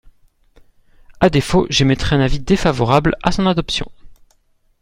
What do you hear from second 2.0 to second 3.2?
un avis défavorable